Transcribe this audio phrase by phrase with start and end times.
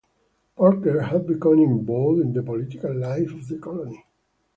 [0.55, 4.03] Parker had become involved in the political life of the colony.